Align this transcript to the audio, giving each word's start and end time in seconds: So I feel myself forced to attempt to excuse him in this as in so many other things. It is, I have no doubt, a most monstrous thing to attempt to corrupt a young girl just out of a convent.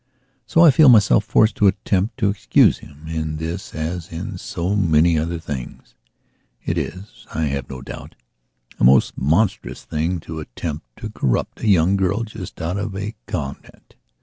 So 0.47 0.61
I 0.61 0.71
feel 0.71 0.89
myself 0.89 1.23
forced 1.25 1.53
to 1.57 1.67
attempt 1.67 2.17
to 2.17 2.29
excuse 2.31 2.79
him 2.79 3.07
in 3.07 3.37
this 3.37 3.75
as 3.75 4.11
in 4.11 4.39
so 4.39 4.75
many 4.75 5.15
other 5.15 5.37
things. 5.37 5.93
It 6.65 6.75
is, 6.75 7.27
I 7.35 7.43
have 7.43 7.69
no 7.69 7.83
doubt, 7.83 8.15
a 8.79 8.83
most 8.83 9.15
monstrous 9.15 9.83
thing 9.83 10.19
to 10.21 10.39
attempt 10.39 10.87
to 11.01 11.11
corrupt 11.11 11.61
a 11.61 11.67
young 11.67 11.97
girl 11.97 12.23
just 12.23 12.59
out 12.63 12.77
of 12.77 12.95
a 12.97 13.13
convent. 13.27 13.93